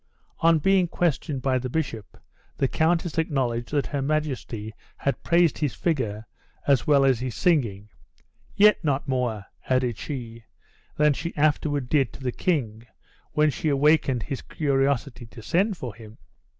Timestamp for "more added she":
9.07-10.43